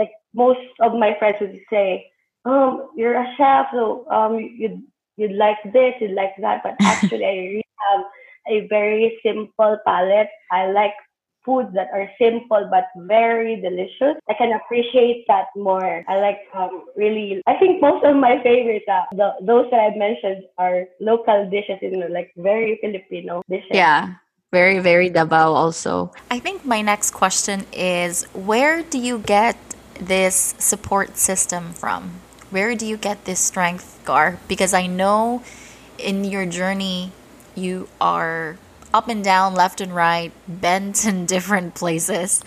[0.00, 2.10] like most of my friends would say,
[2.44, 4.80] um, you're a chef, so um, you'd
[5.20, 8.02] you'd like this, you'd like that, but actually I really have
[8.48, 10.32] a very simple palate.
[10.50, 10.96] I like
[11.44, 14.16] foods that are simple but very delicious.
[14.28, 16.04] I can appreciate that more.
[16.08, 17.42] I like um, really.
[17.46, 21.78] I think most of my favorites, uh, the, those that I mentioned, are local dishes
[21.82, 23.72] in like very Filipino dishes.
[23.72, 24.14] Yeah.
[24.52, 26.10] Very, very Davao also.
[26.28, 29.56] I think my next question is where do you get
[30.00, 32.20] this support system from?
[32.50, 34.38] Where do you get this strength, Gar?
[34.48, 35.42] Because I know
[35.98, 37.12] in your journey
[37.54, 38.58] you are
[38.92, 42.42] up and down, left and right, bent in different places.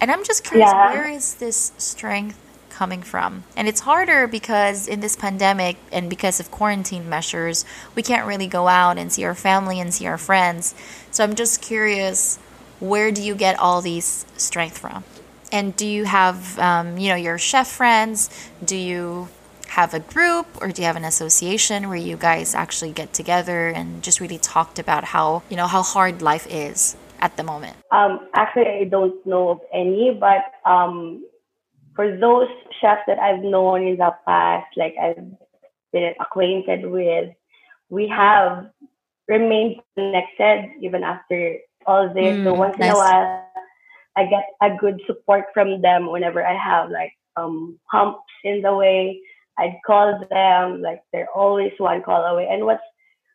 [0.00, 0.92] And I'm just curious, yeah.
[0.92, 3.44] where is this strength coming from?
[3.56, 8.46] And it's harder because in this pandemic and because of quarantine measures, we can't really
[8.46, 10.74] go out and see our family and see our friends.
[11.10, 12.38] So I'm just curious,
[12.80, 15.04] where do you get all these strength from?
[15.54, 18.28] And do you have, um, you know, your chef friends?
[18.64, 19.28] Do you
[19.68, 23.68] have a group or do you have an association where you guys actually get together
[23.68, 27.76] and just really talked about how you know how hard life is at the moment
[27.90, 31.24] um actually i don't know of any but um
[31.96, 32.46] for those
[32.80, 35.26] chefs that i've known in the past like i've
[35.92, 37.30] been acquainted with
[37.88, 38.70] we have
[39.26, 42.90] remained connected even after all this mm, so once nice.
[42.90, 43.43] in a while
[44.16, 48.74] i get a good support from them whenever i have like um humps in the
[48.74, 49.20] way
[49.58, 52.48] I'd call them, like they're always one call away.
[52.50, 52.82] And what's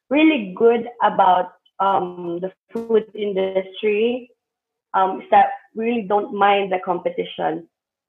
[0.10, 4.30] really good about um, the food industry
[4.94, 7.68] um, is that we really don't mind the competition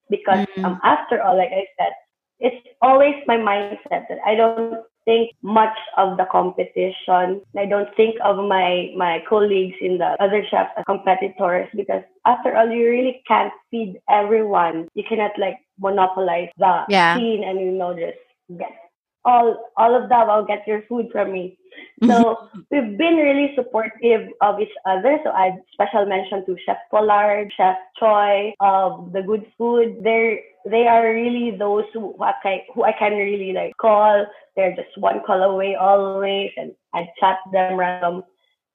[0.08, 0.64] because mm-hmm.
[0.64, 1.92] um, after all, like I said,
[2.40, 7.42] it's always my mindset that I don't think much of the competition.
[7.58, 12.56] I don't think of my my colleagues in the other chefs as competitors because after
[12.56, 14.86] all, you really can't feed everyone.
[14.94, 17.16] You cannot like monopolize the yeah.
[17.16, 18.22] scene and you know just
[18.58, 18.89] get
[19.24, 20.28] all all of that.
[20.28, 21.58] I'll get your food from me.
[22.04, 25.18] So we've been really supportive of each other.
[25.24, 29.98] So I special mention to Chef Pollard, Chef Choi of the Good Food.
[30.02, 34.26] They're they are really those who I can, who I can really like call.
[34.56, 38.24] They're just one call away always, and I chat them random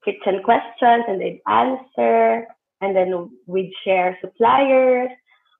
[0.03, 2.47] kitchen questions, and they'd answer,
[2.81, 5.09] and then we'd share suppliers.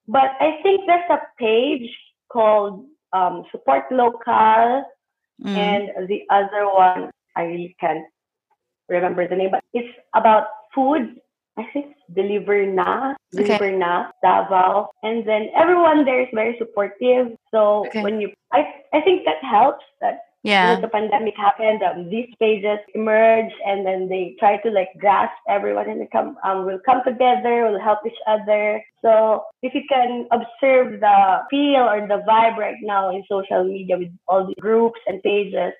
[0.08, 1.90] But I think there's a page
[2.32, 4.84] called um, Support Local,
[5.40, 5.48] mm.
[5.48, 8.06] and the other one I really can't
[8.90, 11.20] remember the name, but it's about food.
[11.58, 13.76] I think Deliver Na, Deliver okay.
[13.76, 14.90] Na, Davao.
[15.04, 17.38] And then everyone there is very supportive.
[17.52, 18.04] So okay.
[18.04, 20.74] when you, I, I think that helps that yeah.
[20.74, 25.34] when the pandemic happened, um, these pages emerge and then they try to like grasp
[25.50, 28.84] everyone and they come, um, will come together, will help each other.
[29.02, 33.98] So if you can observe the feel or the vibe right now in social media
[33.98, 35.74] with all the groups and pages,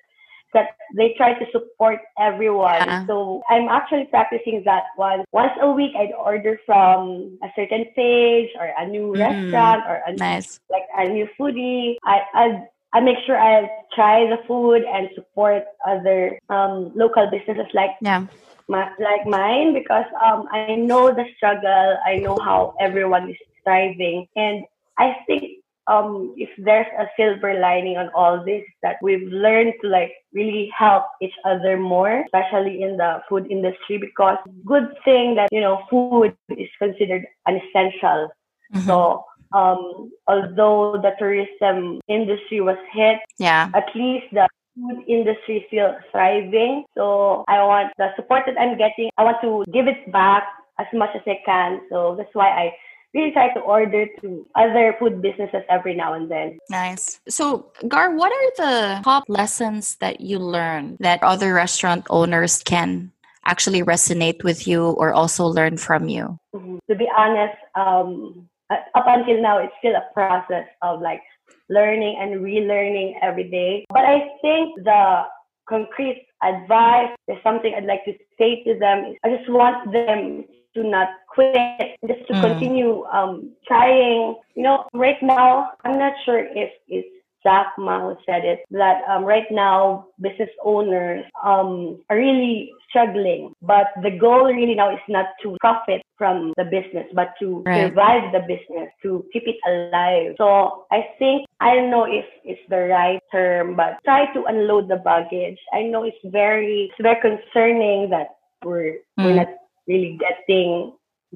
[0.54, 2.80] that they try to support everyone.
[2.86, 3.06] Yeah.
[3.06, 5.24] So I'm actually practicing that one.
[5.32, 10.02] Once a week, I'd order from a certain page or a new mm, restaurant or
[10.06, 10.60] a nice.
[10.70, 11.96] like a new foodie.
[12.04, 12.64] I I
[12.96, 18.26] I make sure I try the food and support other um, local businesses like yeah.
[18.68, 21.98] My, like mine because um, I know the struggle.
[22.06, 24.64] I know how everyone is striving, and
[24.98, 29.88] I think um, if there's a silver lining on all this, that we've learned to
[29.88, 35.50] like really help each other more, especially in the food industry, because good thing that
[35.52, 38.30] you know food is considered an essential.
[38.74, 38.86] Mm-hmm.
[38.86, 45.64] So um, although the tourism industry was hit, yeah, at least the food industry is
[45.68, 46.84] still thriving.
[46.96, 49.10] So I want the support that I'm getting.
[49.16, 50.44] I want to give it back
[50.78, 51.80] as much as I can.
[51.90, 52.72] So that's why I
[53.14, 56.58] really try to order to other food businesses every now and then.
[56.68, 57.20] Nice.
[57.28, 63.12] So, Gar, what are the top lessons that you learn that other restaurant owners can
[63.46, 66.38] actually resonate with you or also learn from you?
[66.54, 66.76] Mm-hmm.
[66.90, 71.22] To be honest, um, up until now, it's still a process of like
[71.68, 73.84] learning and relearning every day.
[73.90, 75.22] But I think the
[75.68, 79.14] concrete advice is something I'd like to say to them.
[79.24, 80.44] I just want them
[80.74, 82.40] to not quit, just to mm.
[82.40, 84.36] continue um, trying.
[84.54, 87.08] You know, right now, I'm not sure if it's
[87.46, 93.54] Jack Ma who said it that um, right now business owners um, are really struggling,
[93.62, 97.88] but the goal really now is not to profit from the business, but to right.
[97.88, 100.34] survive the business, to keep it alive.
[100.38, 104.88] So I think I don't know if it's the right term, but try to unload
[104.88, 105.58] the baggage.
[105.72, 108.28] I know it's very it's very concerning that
[108.64, 109.24] we're mm.
[109.24, 109.48] we're not
[109.86, 110.92] really getting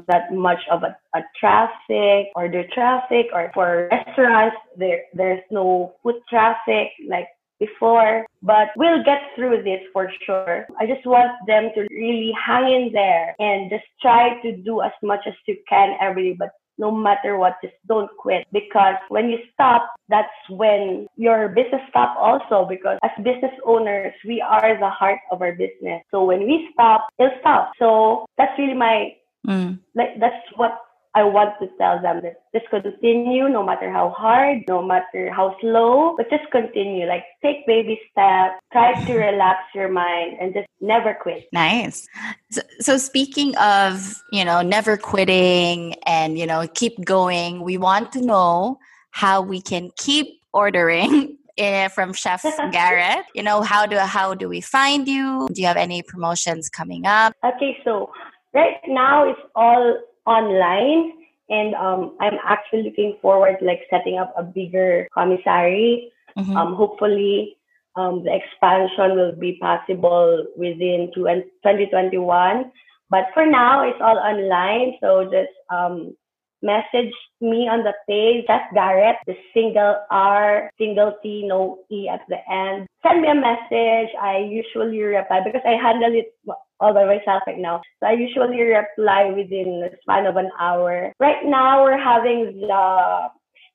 [0.09, 5.95] that much of a, a traffic or the traffic or for restaurants there there's no
[6.03, 7.27] foot traffic like
[7.59, 10.67] before but we'll get through this for sure.
[10.79, 14.93] I just want them to really hang in there and just try to do as
[15.03, 19.29] much as you can every day but no matter what just don't quit because when
[19.29, 24.89] you stop that's when your business stop also because as business owners we are the
[24.89, 26.03] heart of our business.
[26.11, 27.73] So when we stop it'll stop.
[27.79, 29.13] So that's really my
[29.47, 29.81] Mm.
[29.95, 30.79] Like that's what
[31.15, 35.57] I want to tell them that just continue no matter how hard, no matter how
[35.61, 37.07] slow, but just continue.
[37.07, 41.49] Like take baby steps, try to relax your mind and just never quit.
[41.53, 42.07] Nice.
[42.51, 48.13] So, so speaking of, you know, never quitting and, you know, keep going, we want
[48.13, 48.79] to know
[49.11, 53.25] how we can keep ordering eh, from Chef Garet.
[53.35, 55.49] You know, how do how do we find you?
[55.53, 57.35] Do you have any promotions coming up?
[57.45, 58.13] Okay, so
[58.55, 61.13] right now it's all online
[61.51, 66.13] and um, I'm actually looking forward to like setting up a bigger commissary.
[66.39, 66.57] Mm-hmm.
[66.57, 67.57] Um, hopefully,
[67.97, 72.71] um, the expansion will be possible within 2021.
[73.11, 74.95] But for now, it's all online.
[75.01, 76.17] So just um,
[76.63, 82.21] message me on the page, Chef Garet, the single R, single T, no E at
[82.29, 82.87] the end.
[83.03, 84.11] Send me a message.
[84.21, 86.35] I usually reply because I handle it
[86.81, 87.81] all by myself right now.
[88.01, 91.13] So I usually reply within the span of an hour.
[91.19, 93.29] Right now, we're having the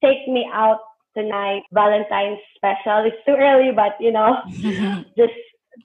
[0.03, 0.79] Take Me Out
[1.15, 3.05] tonight Valentine's special.
[3.05, 4.37] It's too early, but you know,
[5.17, 5.33] just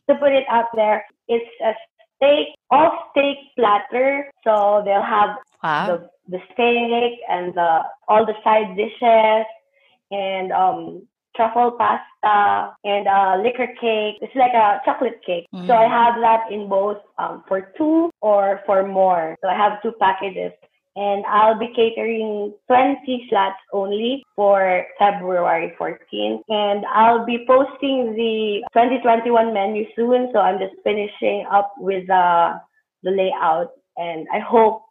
[0.09, 1.73] to put it out there, it's a
[2.17, 4.31] steak, all steak platter.
[4.45, 5.87] So they'll have wow.
[5.87, 9.47] the, the steak and the all the side dishes
[10.11, 11.03] and um
[11.37, 14.17] truffle pasta and a liquor cake.
[14.21, 15.47] It's like a chocolate cake.
[15.55, 15.67] Mm.
[15.67, 19.37] So I have that in both um, for two or for more.
[19.43, 20.53] So I have two packages.
[20.97, 26.43] And I'll be catering 20 slots only for February 14th.
[26.49, 30.31] And I'll be posting the 2021 menu soon.
[30.33, 32.55] So I'm just finishing up with uh,
[33.05, 33.71] the layout.
[33.97, 34.83] And I hope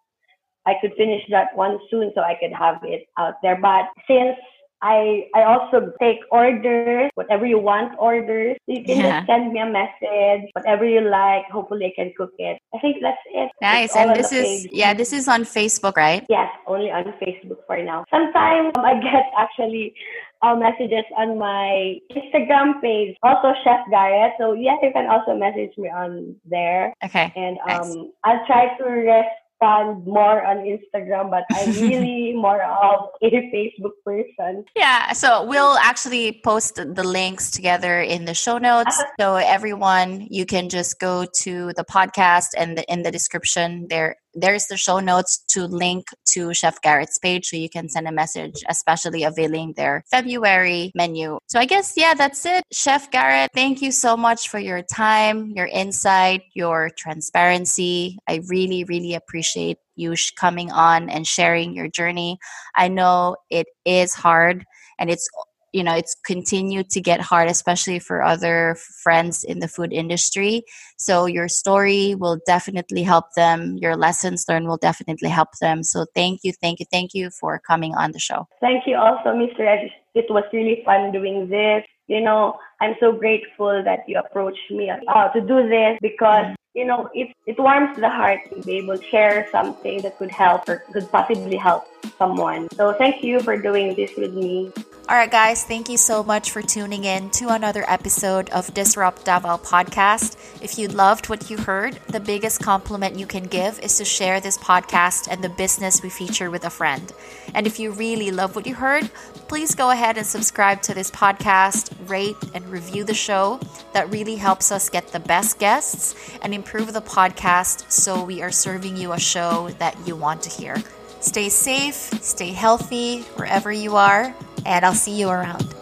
[0.69, 3.57] I could finish that one soon so I could have it out there.
[3.59, 4.37] But since
[4.81, 8.55] I I also take orders, whatever you want orders.
[8.67, 9.19] You can yeah.
[9.19, 11.45] just send me a message, whatever you like.
[11.51, 12.59] Hopefully, I can cook it.
[12.73, 13.51] I think that's it.
[13.61, 13.95] Nice.
[13.95, 14.69] And this is page.
[14.71, 16.25] yeah, this is on Facebook, right?
[16.29, 18.05] Yes, only on Facebook for now.
[18.09, 19.93] Sometimes um, I get actually
[20.41, 24.33] uh, messages on my Instagram page, also Chef Garet.
[24.39, 26.93] So yes, you can also message me on there.
[27.03, 27.33] Okay.
[27.35, 27.95] And um, nice.
[28.23, 33.91] I'll try to rest fun more on Instagram, but I'm really more of a Facebook
[34.05, 34.65] person.
[34.75, 38.97] Yeah, so we'll actually post the links together in the show notes.
[38.99, 39.11] Uh-huh.
[39.19, 44.15] So everyone, you can just go to the podcast and the, in the description there
[44.33, 48.11] there's the show notes to link to Chef Garet's page so you can send a
[48.11, 51.39] message, especially availing their February menu.
[51.47, 52.63] So I guess, yeah, that's it.
[52.71, 58.17] Chef Garrett, thank you so much for your time, your insight, your transparency.
[58.27, 62.39] I really, really appreciate you coming on and sharing your journey.
[62.75, 64.65] I know it is hard
[64.97, 65.27] and it's
[65.73, 70.63] you know it's continued to get hard especially for other friends in the food industry.
[70.97, 73.77] So your story will definitely help them.
[73.77, 75.83] Your lessons learned will definitely help them.
[75.83, 78.47] So thank you thank you thank you for coming on the show.
[78.61, 81.83] Thank you also mr it was really fun doing this.
[82.07, 86.85] You know i'm so grateful that you approached me uh, to do this because you
[86.85, 90.69] know, it, it warms the heart to be able to share something that could help
[90.69, 92.69] or could possibly help someone.
[92.73, 94.71] So thank you for doing this with me.
[95.09, 99.25] All right, guys, thank you so much for tuning in to another episode of Disrupt
[99.25, 100.37] Davao podcast.
[100.61, 104.39] If you loved what you heard, the biggest compliment you can give is to share
[104.39, 107.11] this podcast and the business we feature with a friend.
[107.55, 109.09] And if you really love what you heard,
[109.47, 113.59] please go ahead and subscribe to this podcast, rate and review the show.
[113.93, 116.13] That really helps us get the best guests
[116.43, 120.49] and improve the podcast so we are serving you a show that you want to
[120.49, 120.75] hear.
[121.21, 124.35] Stay safe, stay healthy wherever you are,
[124.65, 125.73] and I'll see you around.